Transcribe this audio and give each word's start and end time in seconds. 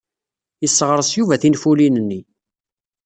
Yesseɣres 0.61 1.11
Yuba 1.17 1.41
tinfulin-nni. 1.41 2.21